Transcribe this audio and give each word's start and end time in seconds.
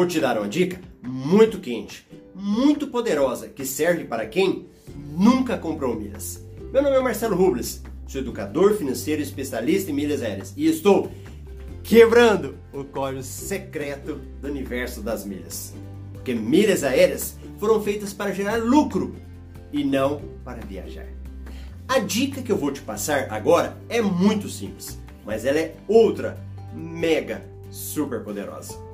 vou 0.00 0.06
te 0.06 0.18
dar 0.18 0.38
uma 0.38 0.48
dica 0.48 0.80
muito 1.02 1.58
quente, 1.58 2.08
muito 2.34 2.86
poderosa, 2.86 3.48
que 3.48 3.66
serve 3.66 4.04
para 4.04 4.24
quem 4.24 4.66
nunca 4.96 5.58
comprou 5.58 5.94
milhas. 5.94 6.42
Meu 6.72 6.82
nome 6.82 6.96
é 6.96 7.00
Marcelo 7.00 7.36
Rubles, 7.36 7.82
sou 8.06 8.22
educador 8.22 8.78
financeiro 8.78 9.20
especialista 9.20 9.90
em 9.90 9.94
milhas 9.94 10.22
aéreas 10.22 10.54
e 10.56 10.66
estou 10.66 11.12
quebrando 11.82 12.56
o 12.72 12.82
código 12.82 13.22
secreto 13.22 14.14
do 14.40 14.48
universo 14.48 15.02
das 15.02 15.26
milhas. 15.26 15.74
Porque 16.14 16.32
milhas 16.32 16.82
aéreas 16.82 17.36
foram 17.58 17.82
feitas 17.82 18.14
para 18.14 18.32
gerar 18.32 18.56
lucro 18.56 19.14
e 19.70 19.84
não 19.84 20.22
para 20.42 20.64
viajar. 20.64 21.08
A 21.86 21.98
dica 21.98 22.40
que 22.40 22.50
eu 22.50 22.56
vou 22.56 22.72
te 22.72 22.80
passar 22.80 23.26
agora 23.30 23.76
é 23.86 24.00
muito 24.00 24.48
simples, 24.48 24.98
mas 25.26 25.44
ela 25.44 25.58
é 25.58 25.74
outra 25.86 26.42
mega 26.74 27.42
super 27.70 28.24
poderosa. 28.24 28.88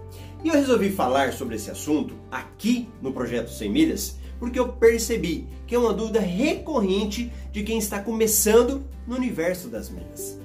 E 0.45 0.49
eu 0.49 0.55
resolvi 0.55 0.91
falar 0.91 1.33
sobre 1.33 1.57
esse 1.57 1.71
assunto 1.71 2.15
aqui 2.31 2.89
no 3.03 3.13
projeto 3.13 3.51
100 3.51 3.71
milhas 3.71 4.17
porque 4.39 4.59
eu 4.59 4.69
percebi 4.69 5.47
que 5.67 5.75
é 5.75 5.79
uma 5.79 5.93
dúvida 5.93 6.21
recorrente 6.21 7.33
de 7.53 7.63
quem 7.63 7.79
está 7.79 8.01
começando 8.01 8.85
no 9.07 9.17
universo 9.17 9.69
das 9.69 9.89
milhas. 9.89 10.39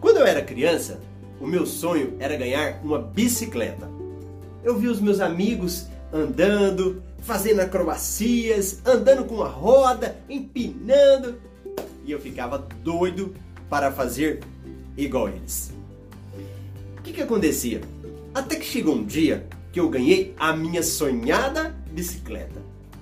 Quando 0.00 0.18
eu 0.18 0.26
era 0.26 0.42
criança, 0.42 1.00
o 1.40 1.46
meu 1.46 1.66
sonho 1.66 2.14
era 2.18 2.36
ganhar 2.36 2.80
uma 2.82 2.98
bicicleta. 2.98 3.88
Eu 4.62 4.76
vi 4.76 4.88
os 4.88 5.00
meus 5.00 5.20
amigos 5.20 5.86
andando, 6.12 7.02
fazendo 7.20 7.60
acrobacias, 7.60 8.80
andando 8.84 9.24
com 9.24 9.42
a 9.42 9.48
roda, 9.48 10.16
empinando, 10.28 11.40
e 12.04 12.12
eu 12.12 12.20
ficava 12.20 12.66
doido 12.82 13.34
para 13.68 13.90
fazer 13.90 14.40
igual 14.96 15.28
eles. 15.28 15.72
O 16.98 17.02
que, 17.02 17.12
que 17.12 17.22
acontecia? 17.22 17.80
Até 18.36 18.56
que 18.56 18.66
chegou 18.66 18.94
um 18.94 19.02
dia 19.02 19.48
que 19.72 19.80
eu 19.80 19.88
ganhei 19.88 20.34
a 20.38 20.54
minha 20.54 20.82
sonhada 20.82 21.74
bicicleta. 21.90 22.60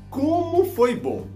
Como 0.08 0.64
foi 0.64 0.94
bom! 0.94 1.26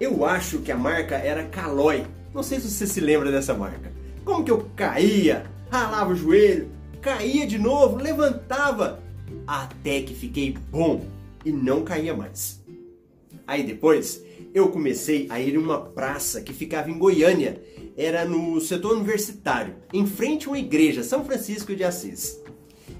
Eu 0.00 0.24
acho 0.24 0.58
que 0.58 0.72
a 0.72 0.76
marca 0.76 1.14
era 1.14 1.44
Caloi. 1.44 2.04
Não 2.34 2.42
sei 2.42 2.58
se 2.58 2.68
você 2.68 2.84
se 2.84 3.00
lembra 3.00 3.30
dessa 3.30 3.54
marca. 3.54 3.92
Como 4.24 4.42
que 4.42 4.50
eu 4.50 4.68
caía, 4.74 5.44
ralava 5.70 6.10
o 6.10 6.16
joelho, 6.16 6.68
caía 7.00 7.46
de 7.46 7.60
novo, 7.60 7.94
levantava, 7.94 9.00
até 9.46 10.02
que 10.02 10.16
fiquei 10.16 10.58
bom 10.72 11.06
e 11.44 11.52
não 11.52 11.84
caía 11.84 12.16
mais. 12.16 12.60
Aí 13.46 13.62
depois 13.62 14.20
eu 14.52 14.70
comecei 14.70 15.28
a 15.30 15.38
ir 15.38 15.54
em 15.54 15.58
uma 15.58 15.80
praça 15.80 16.40
que 16.40 16.52
ficava 16.52 16.90
em 16.90 16.98
Goiânia, 16.98 17.62
era 17.96 18.24
no 18.24 18.60
setor 18.60 18.96
universitário, 18.96 19.76
em 19.92 20.08
frente 20.08 20.48
a 20.48 20.50
uma 20.50 20.58
igreja, 20.58 21.04
São 21.04 21.24
Francisco 21.24 21.72
de 21.76 21.84
Assis. 21.84 22.42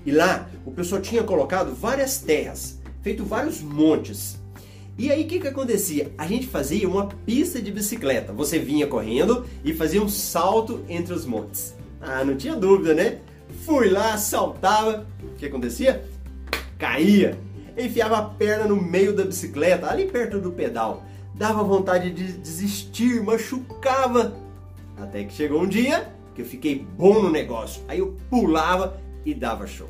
E 0.05 0.11
lá 0.11 0.49
o 0.65 0.73
pessoal 0.73 1.01
tinha 1.01 1.23
colocado 1.23 1.75
várias 1.75 2.19
terras, 2.19 2.81
feito 3.03 3.25
vários 3.25 3.61
montes. 3.61 4.41
E 4.99 5.11
aí 5.11 5.25
o 5.25 5.27
que, 5.27 5.41
que 5.41 5.49
acontecia? 5.49 6.13
A 6.19 6.27
gente 6.27 6.47
fazia 6.47 6.89
uma 6.89 7.07
pista 7.07 7.61
de 7.61 7.73
bicicleta. 7.73 8.33
Você 8.33 8.59
vinha 8.59 8.87
correndo 8.87 9.47
e 9.65 9.73
fazia 9.73 10.03
um 10.03 10.09
salto 10.09 10.85
entre 10.89 11.15
os 11.15 11.25
montes. 11.25 11.75
Ah, 12.01 12.25
não 12.25 12.37
tinha 12.37 12.55
dúvida, 12.55 12.93
né? 12.93 13.19
Fui 13.65 13.89
lá, 13.89 14.19
saltava. 14.19 15.07
O 15.23 15.37
que 15.37 15.47
acontecia? 15.47 16.05
Caía. 16.79 17.39
Enfiava 17.77 18.19
a 18.19 18.23
perna 18.23 18.67
no 18.67 18.77
meio 18.77 19.15
da 19.15 19.25
bicicleta, 19.25 19.91
ali 19.91 20.07
perto 20.07 20.39
do 20.39 20.53
pedal. 20.53 21.05
Dava 21.35 21.63
vontade 21.63 22.11
de 22.11 22.33
desistir, 22.35 23.23
machucava. 23.23 24.37
Até 24.99 25.25
que 25.25 25.33
chegou 25.33 25.63
um 25.63 25.69
dia 25.69 26.13
que 26.35 26.43
eu 26.43 26.47
fiquei 26.47 26.87
bom 26.97 27.23
no 27.23 27.31
negócio. 27.31 27.83
Aí 27.89 27.99
eu 27.99 28.17
pulava 28.29 29.01
e 29.25 29.33
dava 29.33 29.67
show. 29.67 29.89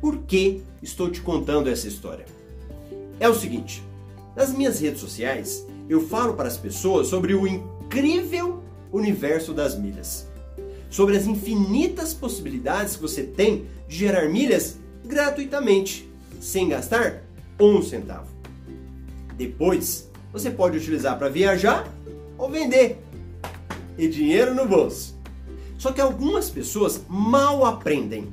Por 0.00 0.18
que 0.18 0.62
estou 0.82 1.10
te 1.10 1.20
contando 1.20 1.68
essa 1.68 1.86
história? 1.88 2.26
É 3.18 3.28
o 3.28 3.34
seguinte: 3.34 3.82
nas 4.34 4.52
minhas 4.52 4.80
redes 4.80 5.00
sociais 5.00 5.66
eu 5.88 6.00
falo 6.06 6.34
para 6.34 6.48
as 6.48 6.56
pessoas 6.56 7.08
sobre 7.08 7.34
o 7.34 7.46
incrível 7.46 8.62
universo 8.92 9.52
das 9.52 9.78
milhas 9.78 10.30
sobre 10.90 11.16
as 11.16 11.26
infinitas 11.26 12.12
possibilidades 12.12 12.96
que 12.96 13.02
você 13.02 13.22
tem 13.22 13.66
de 13.88 13.96
gerar 13.96 14.28
milhas 14.28 14.76
gratuitamente, 15.04 16.10
sem 16.40 16.68
gastar 16.68 17.22
um 17.58 17.80
centavo. 17.80 18.28
Depois, 19.36 20.10
você 20.32 20.50
pode 20.50 20.76
utilizar 20.76 21.16
para 21.16 21.28
viajar 21.28 21.88
ou 22.36 22.50
vender 22.50 22.98
e 23.96 24.08
dinheiro 24.08 24.54
no 24.54 24.66
bolso. 24.66 25.18
Só 25.78 25.92
que 25.92 26.00
algumas 26.00 26.50
pessoas 26.50 27.00
mal 27.08 27.64
aprendem, 27.64 28.28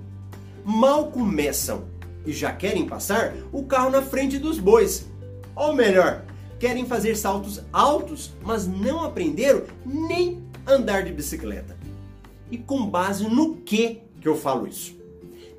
mal 0.68 1.10
começam 1.10 1.86
e 2.26 2.34
já 2.34 2.52
querem 2.52 2.86
passar 2.86 3.34
o 3.54 3.64
carro 3.64 3.90
na 3.90 4.02
frente 4.02 4.38
dos 4.38 4.60
bois. 4.60 5.08
Ou 5.56 5.74
melhor, 5.74 6.26
querem 6.60 6.86
fazer 6.86 7.16
saltos 7.16 7.64
altos, 7.72 8.34
mas 8.44 8.68
não 8.68 9.02
aprenderam 9.02 9.64
nem 9.86 10.44
andar 10.68 11.06
de 11.06 11.14
bicicleta 11.14 11.78
e 12.52 12.58
com 12.58 12.86
base 12.86 13.24
no 13.24 13.56
que 13.56 14.02
que 14.20 14.28
eu 14.28 14.36
falo 14.36 14.68
isso. 14.68 14.94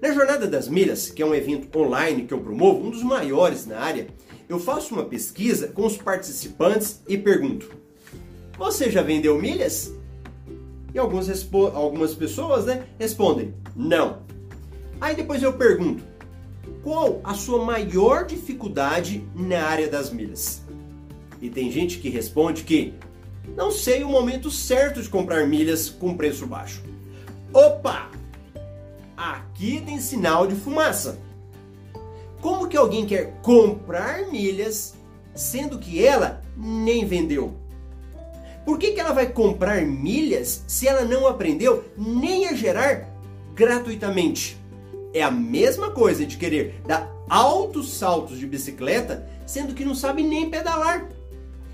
Na 0.03 0.13
Jornada 0.13 0.47
das 0.47 0.69
Milhas, 0.69 1.09
que 1.09 1.23
é 1.23 1.27
um 1.27 1.35
evento 1.35 1.77
online 1.79 2.25
que 2.25 2.35
eu 2.35 2.41
promovo, 2.41 2.87
um 2.87 2.91
dos 2.91 3.03
maiores 3.03 3.67
na 3.67 3.79
área, 3.79 4.09
eu 4.47 4.59
faço 4.59 4.95
uma 4.95 5.05
pesquisa 5.05 5.69
com 5.69 5.87
os 5.87 5.97
participantes 5.97 7.01
e 7.09 7.17
pergunto: 7.17 7.71
Você 8.59 8.91
já 8.91 9.01
vendeu 9.01 9.41
milhas? 9.41 9.91
E 10.93 10.99
algumas, 10.99 11.29
algumas 11.75 12.15
pessoas 12.15 12.67
né, 12.67 12.85
respondem: 12.99 13.55
Não. 13.75 14.29
Aí 15.01 15.15
depois 15.15 15.43
eu 15.43 15.53
pergunto: 15.53 16.05
Qual 16.83 17.21
a 17.23 17.35
sua 17.35 17.65
maior 17.65 18.25
dificuldade 18.27 19.25
na 19.35 19.63
área 19.63 19.89
das 19.89 20.11
milhas? 20.11 20.63
E 21.41 21.49
tem 21.49 21.71
gente 21.71 21.99
que 21.99 22.09
responde 22.09 22.65
que 22.65 22.95
não 23.57 23.71
sei 23.71 24.03
o 24.03 24.09
momento 24.09 24.51
certo 24.51 25.03
de 25.03 25.09
comprar 25.09 25.47
milhas 25.47 25.89
com 25.89 26.17
preço 26.17 26.47
baixo. 26.47 26.83
Opa! 27.53 28.11
Aqui 29.17 29.83
tem 29.85 30.01
sinal 30.01 30.47
de 30.47 30.55
fumaça. 30.55 31.19
Como 32.41 32.69
que 32.69 32.77
alguém 32.77 33.05
quer 33.05 33.41
comprar 33.43 34.27
milhas 34.31 34.95
sendo 35.35 35.79
que 35.79 36.05
ela 36.05 36.43
nem 36.57 37.05
vendeu? 37.05 37.55
Por 38.65 38.79
que, 38.79 38.93
que 38.93 39.01
ela 39.01 39.13
vai 39.13 39.27
comprar 39.27 39.83
milhas 39.83 40.63
se 40.69 40.87
ela 40.87 41.05
não 41.05 41.27
aprendeu 41.27 41.85
nem 41.97 42.47
a 42.49 42.55
gerar 42.55 43.09
gratuitamente? 43.55 44.59
É 45.13 45.23
a 45.23 45.31
mesma 45.31 45.91
coisa 45.91 46.25
de 46.27 46.37
querer 46.37 46.81
dar 46.87 47.11
altos 47.29 47.95
saltos 47.95 48.39
de 48.39 48.47
bicicleta 48.47 49.29
sendo 49.47 49.75
que 49.75 49.85
não 49.85 49.95
sabe 49.95 50.23
nem 50.23 50.51
pedalar. 50.51 51.09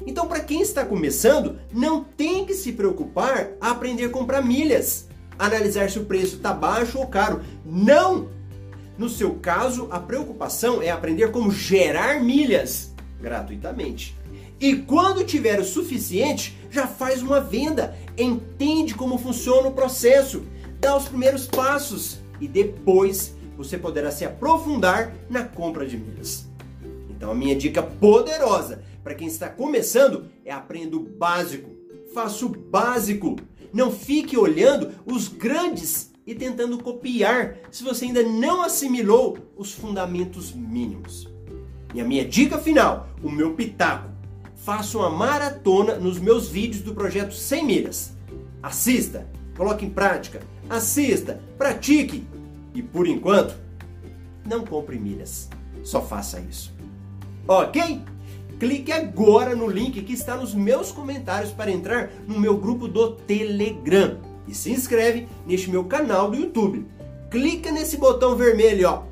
Então, 0.06 0.26
para 0.26 0.40
quem 0.40 0.60
está 0.60 0.84
começando, 0.84 1.58
não 1.72 2.04
tem 2.04 2.44
que 2.44 2.54
se 2.54 2.72
preocupar 2.72 3.50
a 3.60 3.70
aprender 3.70 4.04
a 4.04 4.10
comprar 4.10 4.42
milhas, 4.42 5.08
analisar 5.38 5.90
se 5.90 5.98
o 5.98 6.04
preço 6.04 6.36
está 6.36 6.52
baixo 6.52 6.98
ou 6.98 7.06
caro. 7.06 7.42
Não! 7.64 8.28
No 8.96 9.08
seu 9.08 9.34
caso, 9.34 9.88
a 9.90 9.98
preocupação 9.98 10.80
é 10.80 10.90
aprender 10.90 11.32
como 11.32 11.50
gerar 11.50 12.22
milhas 12.22 12.94
gratuitamente. 13.20 14.16
E 14.60 14.76
quando 14.76 15.24
tiver 15.24 15.58
o 15.58 15.64
suficiente, 15.64 16.56
já 16.70 16.86
faz 16.86 17.20
uma 17.20 17.40
venda, 17.40 17.96
entende 18.16 18.94
como 18.94 19.18
funciona 19.18 19.68
o 19.68 19.72
processo, 19.72 20.44
dá 20.78 20.96
os 20.96 21.08
primeiros 21.08 21.46
passos 21.46 22.18
e 22.40 22.48
depois 22.48 23.34
você 23.56 23.78
poderá 23.78 24.10
se 24.10 24.24
aprofundar 24.24 25.14
na 25.28 25.44
compra 25.44 25.86
de 25.86 25.96
milhas. 25.96 26.46
Então 27.08 27.30
a 27.30 27.34
minha 27.34 27.54
dica 27.54 27.82
poderosa 27.82 28.82
para 29.02 29.14
quem 29.14 29.28
está 29.28 29.48
começando 29.48 30.26
é 30.44 30.50
aprenda 30.50 30.96
o 30.96 31.00
básico. 31.00 31.70
Faça 32.12 32.46
o 32.46 32.48
básico. 32.48 33.36
Não 33.72 33.90
fique 33.90 34.36
olhando 34.36 34.92
os 35.04 35.28
grandes 35.28 36.12
e 36.26 36.34
tentando 36.34 36.82
copiar 36.82 37.56
se 37.70 37.84
você 37.84 38.06
ainda 38.06 38.22
não 38.22 38.62
assimilou 38.62 39.38
os 39.56 39.72
fundamentos 39.72 40.52
mínimos. 40.52 41.28
E 41.94 42.00
a 42.00 42.04
minha 42.04 42.24
dica 42.24 42.58
final, 42.58 43.08
o 43.22 43.30
meu 43.30 43.54
pitaco. 43.54 44.10
Faça 44.56 44.96
uma 44.96 45.10
maratona 45.10 45.96
nos 45.96 46.18
meus 46.18 46.48
vídeos 46.48 46.82
do 46.82 46.94
projeto 46.94 47.34
100 47.34 47.64
milhas. 47.66 48.16
Assista, 48.62 49.28
coloque 49.56 49.84
em 49.84 49.90
prática, 49.90 50.40
assista, 50.70 51.40
pratique 51.58 52.26
e 52.74 52.82
por 52.82 53.06
enquanto, 53.06 53.54
não 54.44 54.64
compre 54.64 54.98
milhas. 54.98 55.48
Só 55.82 56.02
faça 56.02 56.40
isso. 56.40 56.72
Ok? 57.46 58.02
Clique 58.58 58.92
agora 58.92 59.54
no 59.54 59.68
link 59.68 60.02
que 60.02 60.12
está 60.12 60.36
nos 60.36 60.54
meus 60.54 60.90
comentários 60.90 61.52
para 61.52 61.70
entrar 61.70 62.10
no 62.26 62.38
meu 62.38 62.56
grupo 62.56 62.88
do 62.88 63.12
Telegram 63.12 64.18
e 64.46 64.54
se 64.54 64.70
inscreve 64.70 65.28
neste 65.46 65.70
meu 65.70 65.84
canal 65.84 66.30
do 66.30 66.36
YouTube. 66.36 66.86
Clica 67.30 67.70
nesse 67.70 67.96
botão 67.96 68.36
vermelho, 68.36 68.88
ó, 68.88 69.02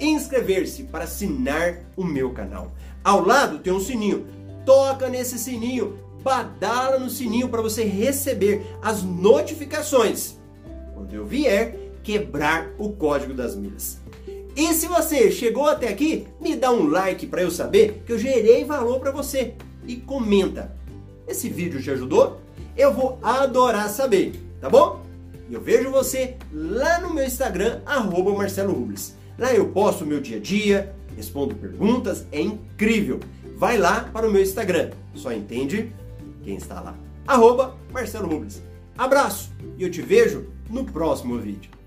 inscrever-se 0.00 0.84
para 0.84 1.04
assinar 1.04 1.80
o 1.96 2.04
meu 2.04 2.32
canal. 2.32 2.72
Ao 3.02 3.24
lado 3.24 3.58
tem 3.58 3.72
um 3.72 3.80
sininho. 3.80 4.26
Toca 4.64 5.08
nesse 5.08 5.38
sininho, 5.38 5.98
badala 6.22 6.98
no 6.98 7.08
sininho 7.08 7.48
para 7.48 7.62
você 7.62 7.84
receber 7.84 8.66
as 8.82 9.02
notificações 9.02 10.36
quando 10.94 11.14
eu 11.14 11.24
vier 11.24 11.87
quebrar 12.08 12.70
o 12.78 12.88
código 12.92 13.34
das 13.34 13.54
milhas. 13.54 14.00
E 14.56 14.72
se 14.72 14.86
você 14.86 15.30
chegou 15.30 15.66
até 15.66 15.88
aqui, 15.88 16.26
me 16.40 16.56
dá 16.56 16.72
um 16.72 16.88
like 16.88 17.26
para 17.26 17.42
eu 17.42 17.50
saber 17.50 18.02
que 18.06 18.10
eu 18.10 18.18
gerei 18.18 18.64
valor 18.64 18.98
para 18.98 19.10
você 19.10 19.52
e 19.86 19.96
comenta. 19.96 20.74
Esse 21.28 21.50
vídeo 21.50 21.82
te 21.82 21.90
ajudou? 21.90 22.40
Eu 22.74 22.94
vou 22.94 23.18
adorar 23.22 23.90
saber, 23.90 24.42
tá 24.58 24.70
bom? 24.70 25.02
E 25.50 25.52
eu 25.52 25.60
vejo 25.60 25.90
você 25.90 26.36
lá 26.50 26.98
no 26.98 27.12
meu 27.12 27.26
Instagram, 27.26 27.82
arroba 27.84 28.32
Marcelo 28.32 28.72
Rubles. 28.72 29.14
Lá 29.38 29.52
eu 29.52 29.68
posto 29.68 30.04
o 30.04 30.06
meu 30.06 30.18
dia 30.18 30.38
a 30.38 30.40
dia, 30.40 30.94
respondo 31.14 31.56
perguntas, 31.56 32.24
é 32.32 32.40
incrível. 32.40 33.20
Vai 33.54 33.76
lá 33.76 34.08
para 34.10 34.26
o 34.26 34.32
meu 34.32 34.40
Instagram, 34.40 34.92
só 35.14 35.30
entende 35.30 35.92
quem 36.42 36.56
está 36.56 36.80
lá. 36.80 36.96
Arroba 37.26 37.76
Marcelo 37.92 38.30
Rubles. 38.30 38.62
Abraço 38.96 39.50
e 39.76 39.82
eu 39.82 39.90
te 39.90 40.00
vejo 40.00 40.46
no 40.70 40.86
próximo 40.86 41.38
vídeo. 41.38 41.77